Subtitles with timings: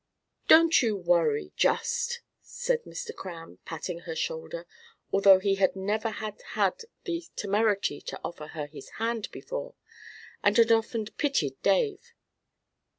[0.47, 3.13] "Don't you worry just!" said Mr.
[3.15, 4.65] Cramb, patting her shoulder,
[5.13, 9.75] although he never had had the temerity to offer her his hand before,
[10.41, 12.15] and had often "pitied Dave."